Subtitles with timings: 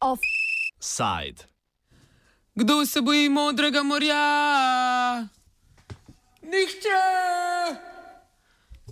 [0.00, 1.48] Offside.
[2.54, 5.26] Kdo se boji modrega morja?
[6.42, 7.02] Nihče!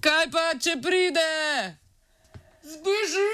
[0.00, 1.30] Kaj pa, če pride?
[2.62, 3.31] Zbežimo!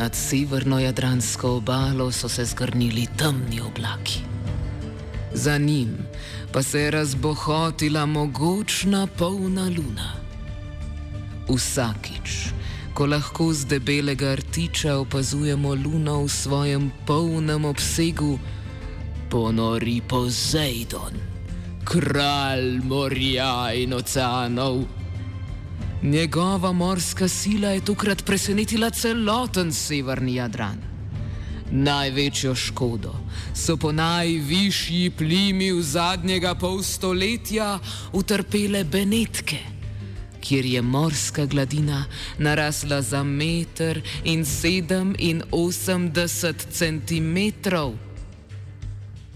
[0.00, 4.20] Nad severno jadransko obalo so se zgrnili temni oblaki.
[5.32, 5.98] Za njim
[6.52, 10.12] pa se je razbohotila mogočna polna luna.
[11.48, 12.48] Vsakič,
[12.94, 18.38] ko lahko z debelega rtiča opazujemo luno v svojem polnem obsegu,
[19.30, 21.20] ponori Poseidon,
[21.84, 24.99] kralj morja in oceanov.
[26.02, 30.78] Njegova morska sila je tokrat presenetila celoten severni Jadran.
[31.72, 33.12] Največjo škodo
[33.54, 37.78] so po najvišji plimi v zadnjega pol stoletja
[38.12, 39.58] utrpele Benetke,
[40.40, 42.04] kjer je morska gladina
[42.38, 47.92] narasla za meter in sedem in osemdeset centimetrov.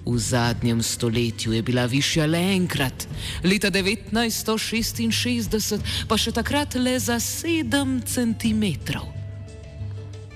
[0.07, 3.09] V zadnjem stoletju je bila višja le enkrat,
[3.45, 8.65] leta 1966 pa še takrat le za 7 cm.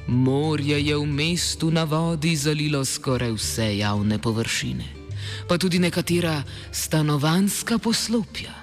[0.09, 4.85] Morje je v mestu na vodi zalilo skoraj vse javne površine,
[5.45, 8.55] pa tudi nekatera stanovanska poslopja.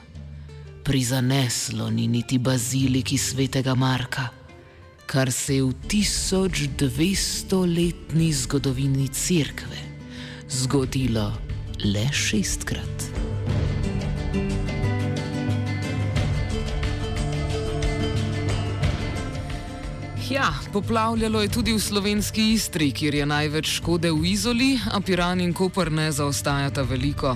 [0.82, 4.30] Prizaneslo ni niti baziliki svetega Marka,
[5.06, 9.95] kar se je v 1200-letni zgodovini cerkve
[10.50, 11.32] zgodilo
[11.84, 13.12] le šestkrat.
[20.30, 25.42] Ja, poplavljalo je tudi v slovenski Istri, kjer je največ škode v Izoli, a Piran
[25.42, 27.36] in Koper ne zaostajata veliko.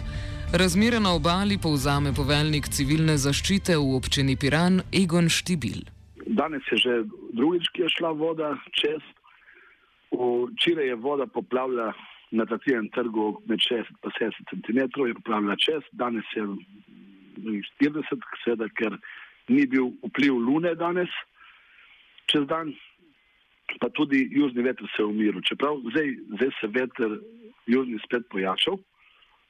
[0.54, 5.86] Razmere na obali povzame poveljnik civilne zaščite v občini Piran Egon Štibil.
[6.26, 6.94] Danes je že
[7.34, 9.02] drugič, ki je šla voda čez.
[10.10, 11.94] Včeraj je voda poplavila
[12.32, 16.46] na takem trgu med 60 in 70 cm, je poplavila čez, danes je
[17.82, 18.98] 40, seveda, ker
[19.50, 21.10] ni bil vpliv lune danes,
[22.30, 22.74] čez dan,
[23.82, 25.42] pa tudi južni veter se je umiril.
[25.42, 27.20] Čeprav zdaj, zdaj se veter
[27.66, 28.78] južni spet pojačal,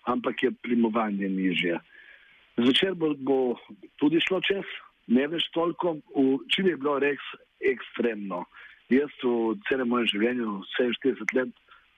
[0.07, 1.79] ampak je plimovanje nižje.
[2.59, 3.38] Zvečer bo, bo
[4.00, 4.67] tudi šlo čez,
[5.07, 7.23] ne več toliko, v čili je bilo res
[7.59, 8.44] ekstremno.
[8.90, 11.51] Jaz v celem mojem življenju, 47 let,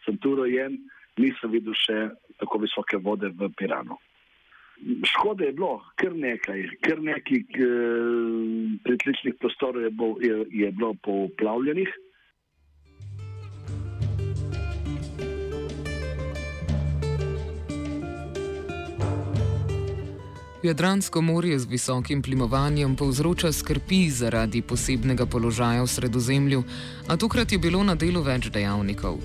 [0.06, 0.78] sem tu rojen,
[1.17, 1.97] nisem videl še
[2.41, 3.97] tako visoke vode v Piranu.
[5.06, 9.91] Škode je bilo kar nekaj, kar nekaj eh, pritličnih prostorov je,
[10.25, 11.91] je, je bilo poplavljenih.
[20.63, 26.63] Jadransko morje z visokim plimovanjem povzroča skrbi zaradi posebnega položaja v sredozemlju,
[27.09, 29.17] a tokrat je bilo na delu več dejavnikov.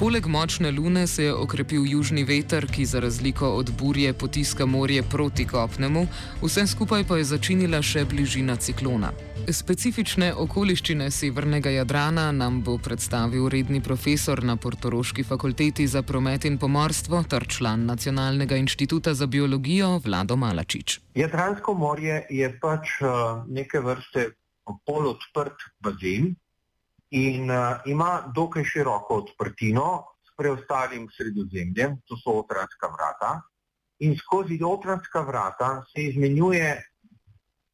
[0.00, 5.02] Poleg močne lune se je okrepil južni veter, ki za razliko od burje potiska morje
[5.02, 6.06] proti kopnemu,
[6.42, 9.10] vse skupaj pa je začinila še bližina ciklona.
[9.52, 16.56] Specifične okoliščine severnega Jadrana nam bo predstavil redni profesor na Portoroški fakulteti za promet in
[16.58, 21.00] pomorstvo ter član Nacionalnega inštituta za biologijo Vlado Malačič.
[21.14, 24.30] Jadransko morje je pač uh, neke vrste
[24.86, 26.34] polodprt bazen,
[27.10, 33.40] in uh, ima dokaj široko odprtino s preostalim sredozemljem, to so otranska vrata.
[33.98, 36.82] In skozi otranska vrata se izmenjuje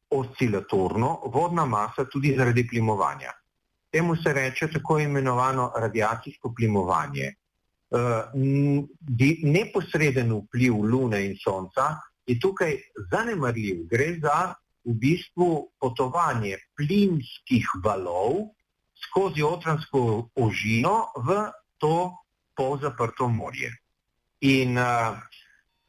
[0.09, 3.31] oscilatorno vodna masa tudi zaradi plimovanja.
[3.91, 7.33] Temu se reče tako imenovano radiacijsko plimovanje.
[7.89, 7.99] Uh,
[9.43, 12.75] neposreden vpliv Lune in Sonca je tukaj
[13.11, 13.85] zanemarljiv.
[13.87, 14.53] Gre za
[14.87, 18.56] v bistvu potovanje plinskih valov
[19.07, 21.41] skozi otransko ožino v
[21.77, 22.13] to
[22.55, 23.71] polzaprto morje.
[24.39, 25.17] In uh,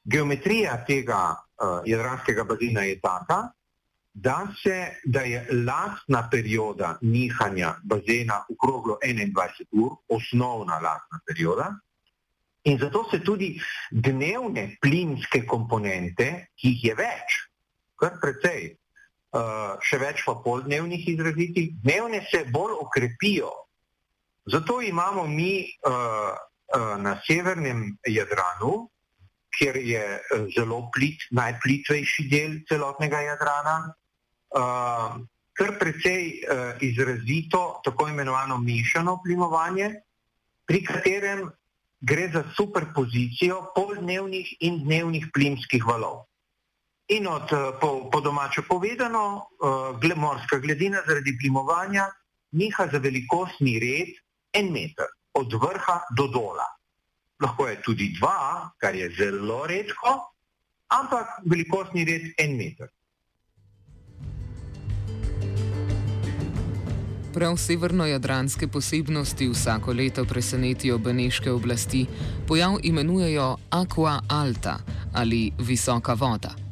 [0.04, 3.48] geometrija tega uh, jadranskega bazena je taka,
[4.12, 11.68] da, se, da je lastna perioda nihanja bazena okroglo 21 ur, osnovna lastna perioda,
[12.62, 13.54] in zato se tudi
[13.90, 17.38] dnevne plinske komponente, ki jih je več,
[17.96, 18.74] kar precej,
[19.84, 23.50] še več pa poldnevnih izrazitih, dnevne se bolj okrepijo.
[24.48, 28.88] Zato imamo mi uh, uh, na severnem Jadranu,
[29.52, 30.02] kjer je
[30.54, 33.94] zelo plit, najplitvejši del celotnega Jadrana.
[35.58, 36.44] Kar precej
[36.84, 39.88] izrazito tako imenovano mešano plimovanje,
[40.68, 41.48] pri katerem
[42.00, 46.27] gre za superpozicijo poldnevnih in dnevnih plimskih valov.
[47.08, 47.48] In od,
[47.80, 49.48] po, po domače povedano,
[50.04, 52.04] uh, morska gladina zaradi plimovanja
[52.52, 54.12] niha za velikostni red
[54.52, 56.68] en meter, od vrha do dola.
[57.40, 60.34] Lahko je tudi dva, kar je zelo redko,
[60.88, 62.88] ampak velikostni red en meter.
[67.34, 72.06] Prav severno-jadranske posebnosti vsako leto presenetijo beneške oblasti.
[72.48, 74.78] Pojav imenujejo Aqua Alta
[75.14, 76.67] ali visoka voda.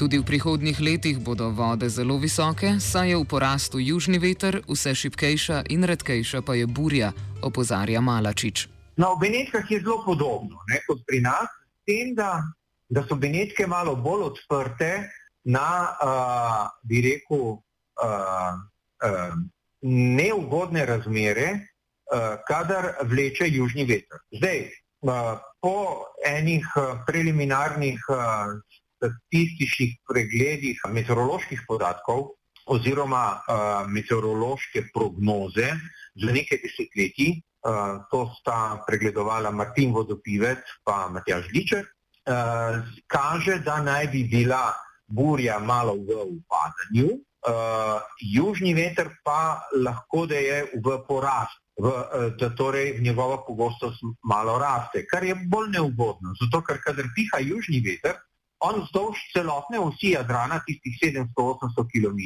[0.00, 4.94] Tudi v prihodnjih letih bodo vode zelo visoke, saj je v porastu južni veter, vse
[4.96, 7.12] šipkejša in redkejša pa je burja,
[7.44, 8.64] opozarja Malačič.
[8.96, 12.40] Na no, Benetkah je zelo podobno ne, kot pri nas, s tem, da,
[12.88, 15.04] da so Benetke malo bolj odprte
[15.44, 17.60] na, uh, bi rekel,
[18.00, 18.56] uh,
[19.04, 19.36] uh,
[19.84, 24.24] neugodne razmere, uh, kadar vleče južni veter.
[24.32, 24.64] Zdaj,
[25.04, 26.64] uh, po enih
[27.04, 28.56] preliminarnih uh,
[29.00, 32.36] statističnih pregledih meteoroloških podatkov
[32.70, 35.72] oziroma uh, meteorološke prognoze
[36.14, 43.80] za nekaj desetletij, uh, to sta pregledovala Martin Vodopivec in Matjaž Ličer, uh, kaže, da
[43.82, 44.70] naj bi bila
[45.08, 52.30] burja malo v upadanju, uh, južni veter pa lahko da je v porast, v, uh,
[52.38, 56.36] da torej njegova pogostost malo raste, kar je bolj neugodno.
[56.38, 58.20] Zato, ker kadar piha južni veter,
[58.60, 62.20] on vzdolž celotne osi Jadrana, tistih 700-800 km,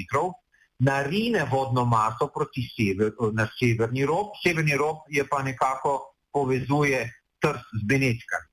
[0.84, 6.00] narine vodno maso proti sever, na severni rob, severni rob je pa nekako
[6.32, 7.04] povezuje
[7.38, 8.50] trst z Benetkami.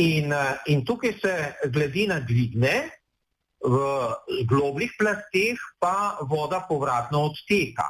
[0.00, 1.34] In, uh, in tukaj se
[1.68, 2.88] gladina dvigne,
[3.60, 3.76] v
[4.48, 7.84] globljih plasteh pa voda povratno odteka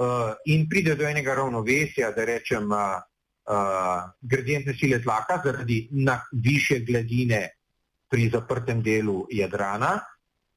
[0.00, 3.02] uh, in pride do enega ravnovesja, da rečem, uh,
[4.20, 5.88] gradientne sile tlaka zaradi
[6.32, 7.50] više gladine
[8.14, 9.98] pri zaprtem delu Jadrana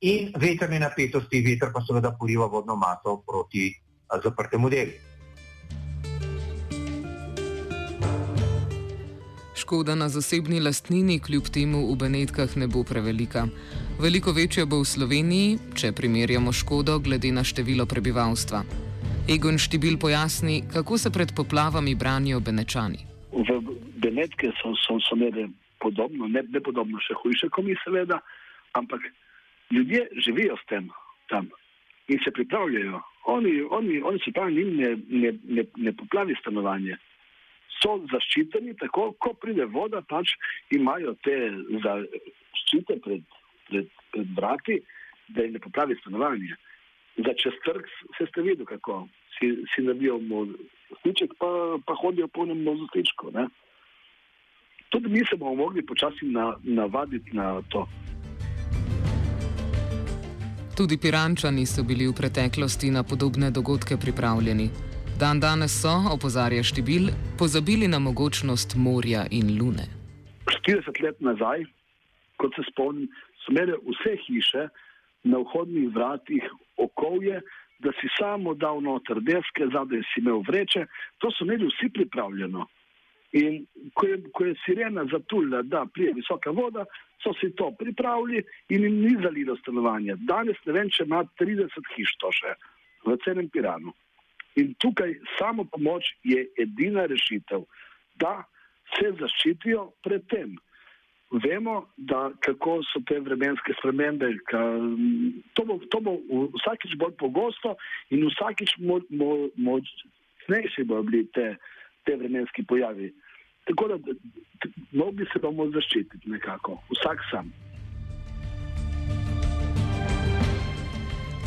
[0.06, 3.74] in veterne napetosti, veter pa seveda poriva vodno maso proti
[4.06, 4.94] zaprtemu delu.
[9.57, 13.48] Škoda na zasebni lastnini kljub temu v Benetkah ne bo prevelika.
[13.98, 18.62] Veliko večja bo v Sloveniji, če primerjamo škodo glede na število prebivalstva.
[19.27, 23.01] Egon Štibil pojasni, kako se pred poplavami branijo Benečani.
[23.33, 23.50] V
[23.98, 28.19] Benetke so, so, so imeli podobno, ne, ne podobno, še hujše, kot mi seveda,
[28.77, 29.06] ampak
[29.71, 30.89] ljudje živijo s tem
[31.31, 31.50] tam
[32.07, 33.01] in se pripravljajo.
[33.27, 36.95] Oni, oni, oni se pravi, njim ne, ne, ne, ne poplavi stanovanje.
[37.81, 40.31] So zaščiteni, tako ko pride voda, pač
[40.74, 41.35] imajo te
[41.83, 43.25] zaščite pred
[43.68, 44.81] pred, pred vrati,
[45.27, 46.56] da jim ne popravi stanovanje.
[47.18, 47.85] Za čez trg
[48.18, 49.07] se ste videli, kako
[49.38, 53.31] si, si naredijo mostiček, pa, pa hodijo po enem mostičku.
[54.97, 57.88] Tudi mi se bomo mogli počasi na, navaditi na to.
[60.77, 64.69] Tudi pirančani so bili v preteklosti na podobne dogodke pripravljeni.
[65.19, 69.85] Dan danes so, opozarja Štibil, pozabili na mogočnost morja in lune.
[70.65, 71.65] 40 let nazaj,
[72.41, 73.05] kot se spomnim,
[73.45, 74.63] so imele vse hiše
[75.23, 76.44] na vhodnih vratih
[76.77, 77.42] okolje,
[77.85, 80.87] da si samo dal noter deske, zadaj si imel vreče,
[81.21, 82.66] to so imeli vsi pripravljeno.
[83.36, 86.86] In ko je, ko je sirena zatulila, da prije visoka voda,
[87.24, 90.16] so si to pripravili in jim ni zalilo stanovanje.
[90.30, 92.54] Danes ne vem, če ima 30 hiš to še
[93.06, 93.94] v celem Piranu.
[94.57, 97.66] In tukaj samo pomoč je edina rešitev,
[98.16, 98.46] da
[98.96, 100.56] se zaščitijo pred tem.
[101.44, 104.30] Vemo, da kako so te vremenske spremembe.
[104.48, 104.62] Ka,
[105.60, 106.16] to, bo, to bo
[106.56, 107.76] vsakič bolj pogosto
[108.16, 111.57] in vsakič močnejši bodo bili te,
[112.07, 113.11] te vremenski pojavi.
[113.68, 113.97] Tako da
[114.92, 117.52] mogli se bomo zaščititi nekako, vsak sam.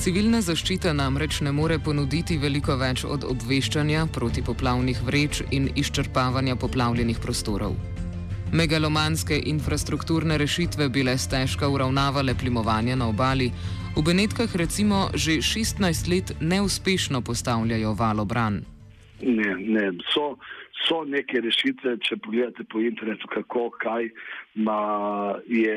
[0.01, 7.21] Civilna zaščita namreč ne more ponuditi veliko več od obveščanja protipoplavnih vreč in izčrpavanja poplavljenih
[7.21, 7.75] prostorov.
[8.57, 13.53] Megalomanske infrastrukturne rešitve bile stežka uravnavale plimovanje na obali,
[13.93, 18.63] v Benetkah recimo že 16 let neuspešno postavljajo valobran.
[19.23, 19.85] Ne, ne,
[20.15, 20.37] so,
[20.87, 24.09] so neke rešitve, če pogledate po internetu, kako, kaj,
[24.55, 24.81] ma
[25.49, 25.77] je.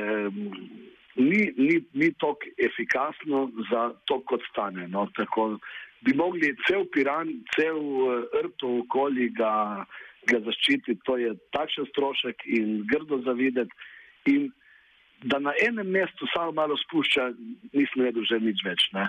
[1.14, 4.88] Ni, ni, ni tako efikasno za to, kot stane.
[4.90, 5.06] No?
[5.18, 5.60] Tako,
[6.02, 9.54] bi mogli cel piran, cel uh, rto okoli ga
[10.30, 13.72] ga zaščititi, to je takšen strošek in grdo zavideti.
[14.32, 14.52] In
[15.28, 17.30] da na enem mestu samo malo spušča,
[17.74, 18.88] nisem vedel že nič več.
[18.96, 19.08] Ne?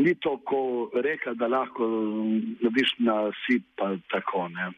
[0.00, 4.48] Ni to, ko reka, da lahko narediš na sip, pa tako.
[4.48, 4.70] Ne?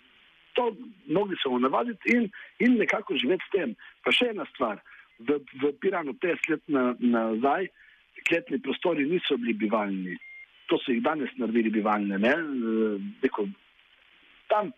[0.58, 0.68] To
[1.06, 3.74] mnogi se bomo navaditi in, in nekako živeti s tem.
[4.04, 4.82] Pa še ena stvar,
[5.22, 7.70] v, v Piranu 50 let na, nazaj,
[8.28, 10.16] kletni prostori niso bili bivalni.
[10.70, 12.18] To so jih danes naredili bivalne.
[13.22, 13.46] Deko,
[14.52, 14.72] tam,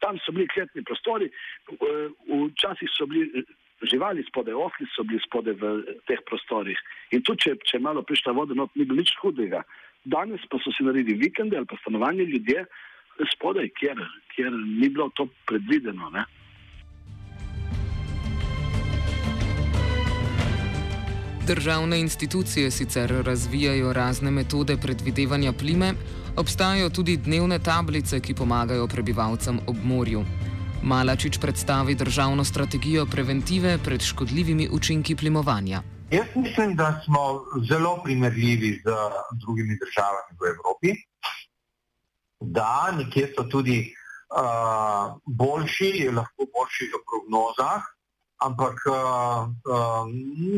[0.00, 1.30] tam so bili kletni prostori,
[1.70, 3.44] včasih so bili
[3.82, 6.78] živali spode, osli so bili spode v teh prostorih.
[7.16, 9.64] In tu, če, če malo prišla voda, no, ni bilo nič hudega.
[10.04, 12.64] Danes pa so si naredili vikende ali pa stanovanje ljudje
[13.34, 13.98] spodaj, kjer,
[14.34, 16.10] kjer ni bilo to predvideno.
[16.10, 16.24] Ne?
[21.46, 25.92] Državne institucije sicer razvijajo razne metode predvidevanja plime,
[26.36, 30.24] obstajajo tudi dnevne tablice, ki pomagajo prebivalcem ob morju.
[30.82, 35.82] Malačič predstavi državno strategijo preventive pred škodljivimi učinki plimovanja.
[36.10, 38.90] Jaz mislim, da smo zelo primerljivi z
[39.40, 40.88] drugimi državami v Evropi.
[42.40, 47.82] Da, nekje so tudi uh, boljši, lahko boljši v prognozah,
[48.40, 50.08] ampak uh, uh,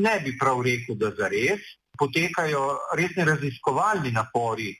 [0.04, 1.60] ne bi prav rekel, da za res.
[1.98, 4.70] Potekajo resni raziskovalni napori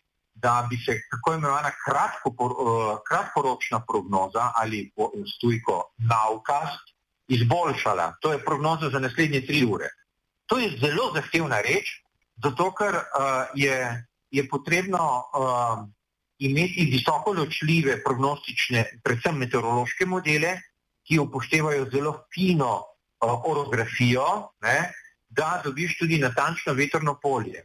[0.42, 4.92] da bi se tako imenovana kratko, uh, kratkoročna prognoza ali
[5.37, 6.84] stujko navkast
[7.28, 8.14] izboljšala.
[8.20, 9.88] To je prognoza za naslednje tri ure.
[10.46, 12.02] To je zelo zahtevna reč,
[12.44, 13.02] zato ker uh,
[13.54, 13.76] je,
[14.30, 15.87] je potrebno uh,
[16.38, 20.56] imeti visoko ločljive prognostične, predvsem meteorološke modele,
[21.06, 24.26] ki upoštevajo zelo fino uh, orografijo,
[24.62, 24.90] ne,
[25.28, 27.62] da dobiš tudi natančno vetrno polje.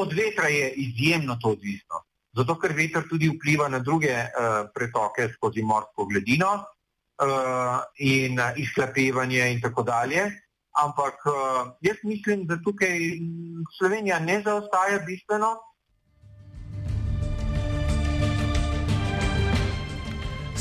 [0.00, 2.00] Od vetra je izjemno to odvisno
[2.36, 8.50] zato ker veter tudi vpliva na druge uh, pretoke skozi morsko gladino uh, in uh,
[8.56, 10.24] izhlapevanje in tako dalje.
[10.84, 11.34] Ampak uh,
[11.80, 12.98] jaz mislim, da tukaj
[13.78, 15.54] Slovenija ne zaostaja bistveno.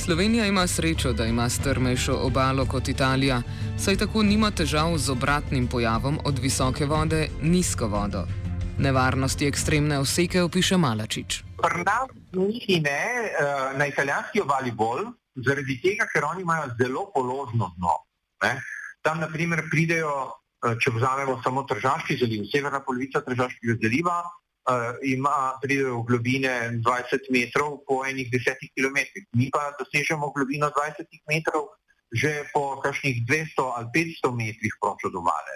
[0.03, 3.41] Slovenija ima srečo, da ima strmejšo obalo kot Italija,
[3.79, 8.42] saj tako nima težav z obratnim pojavom od visoke vode nizko vodo.
[8.77, 11.43] Nevarnosti ekstremne oseke opiše Malačič.
[11.61, 17.11] Pri nas niti ne, eh, na italijanski obali bolj, zaradi tega, ker oni imajo zelo
[17.13, 17.95] položno dno.
[18.43, 18.61] Ne.
[19.01, 20.33] Tam, na primer, pridejo,
[20.65, 24.23] eh, če vzamemo samo Tržavski zaliv, severna polovica Tržavskega zaliva,
[24.69, 29.27] uh, ima, pridejo v globine 20 metrov po enih desetih kilometrih.
[29.35, 31.75] Mi pa dosežemo globino 20 metrov
[32.13, 33.87] že po kakšnih 200 ali
[34.21, 35.53] 500 metrih proč od obale.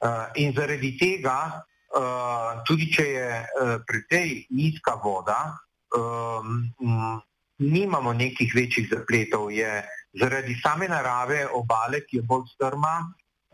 [0.00, 5.56] Uh, in zaradi tega Eh, tudi če je uh, precej nizka voda,
[5.96, 6.68] um,
[7.64, 9.48] nimamo nekih večjih zapletov.
[9.56, 9.70] Je,
[10.20, 12.92] zaradi same narave obale, ki je bolj strma,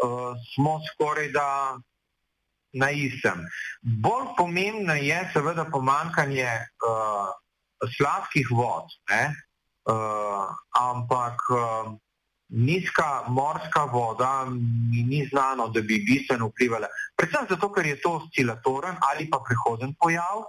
[0.03, 1.47] uh, smo skoraj da
[2.75, 3.47] na istem.
[4.03, 7.31] Bolj pomembno je seveda pomankanje uh,
[7.95, 11.95] sladkih vod, uh, ampak uh,
[12.55, 16.87] nizka morska voda mi ni znano, da bi bistveno vplivala.
[17.17, 20.45] Predvsem zato, ker je to oscilatoren ali pa prehoden pojav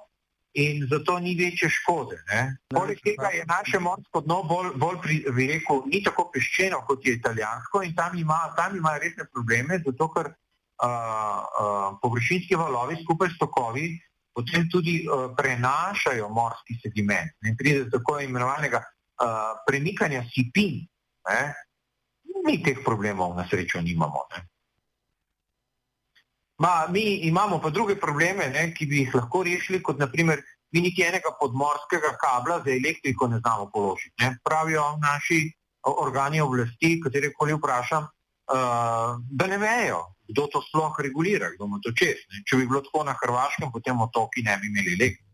[0.53, 2.21] in zato ni večje škode.
[2.69, 7.05] Poleg tega je naše morsko dno bolj, bolj pri, bi rekel, ni tako peščeno kot
[7.05, 13.01] je italijansko in tam ima, tam ima resne probleme, zato ker uh, uh, površinski valovi
[13.03, 13.89] skupaj s tokovi
[14.35, 20.83] potem tudi uh, prenašajo morski sediment in pride do tako imenovanega uh, premikanja sipin.
[21.29, 21.53] Ne?
[22.45, 24.27] Mi teh problemov na srečo nimamo.
[26.57, 30.39] Ma, mi imamo pa druge probleme, ne, ki bi jih lahko rešili, kot naprimer,
[30.71, 34.15] mi niti enega podmorskega kabla za elektriko ne znamo položiti.
[34.23, 34.37] Ne.
[34.43, 35.51] Pravijo naši
[35.83, 39.99] organi oblasti, katere koli vprašam, uh, da ne vejo,
[40.31, 41.91] kdo to sploh regulira, kdo ima to.
[41.91, 42.43] Ne.
[42.47, 45.24] Če bi bilo tako na Hrvaškem, potem otoki ne bi imeli elektrike.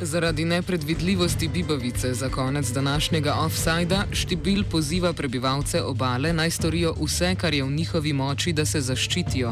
[0.00, 7.54] Zaradi nepredvidljivosti Bibavice za konec današnjega offsajda Štibil poziva prebivalce obale naj storijo vse, kar
[7.54, 9.50] je v njihovi moči, da se zaščitijo,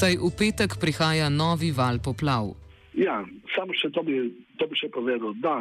[0.00, 2.44] saj v petek prihaja novi val poplav.
[2.94, 3.16] Ja,
[3.54, 4.16] samo še to bi,
[4.56, 5.56] to bi še povedal, da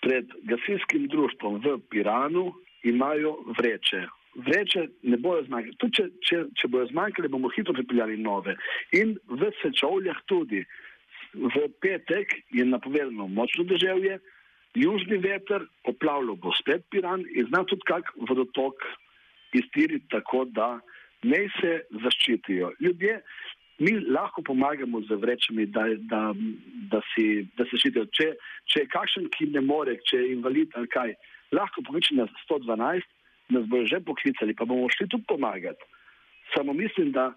[0.00, 2.52] pred gasilskim društvom v Piranu
[2.88, 4.02] imajo vreče.
[4.48, 5.76] Vreče ne bojo zmanjkali.
[5.76, 8.56] Tudi če, če, če bojo zmanjkali, bomo hitro pripeljali nove.
[8.96, 10.64] In v sečovljah tudi
[11.34, 14.18] v petek je napovedano močno deževje,
[14.74, 18.84] južni veter, poplavljal bo spet Piran in zna tudi kak vodotok
[19.52, 20.80] iztiriti tako, da
[21.22, 22.72] ne se zaščitijo.
[22.80, 23.20] Ljudje,
[23.78, 26.22] mi lahko pomagamo z vrečami, da, da,
[26.92, 28.06] da, si, da se ščitijo.
[28.16, 28.28] Če,
[28.72, 31.14] če je kakšen, ki ne more, če je invalid ali kaj,
[31.52, 33.08] lahko pokliči na 112,
[33.52, 35.84] nas bojo že poklicali, pa bomo šli tudi pomagati.
[36.54, 37.32] Samo mislim, da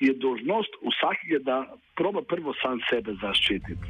[0.00, 1.56] je dožnost vsakega, da
[1.96, 3.86] proba prvo sam sebe zaščititi.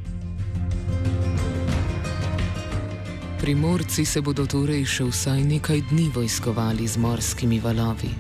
[3.41, 8.11] Primorci se bodo torej še vsaj nekaj dni vojskovali z morskimi valovi.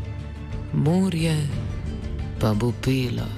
[0.72, 1.34] Morje
[2.40, 3.37] pa bo pelo.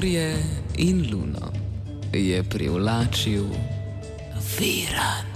[0.00, 0.36] Morje
[0.76, 1.52] in luno
[2.12, 3.44] je privlačil
[4.56, 5.29] Virant.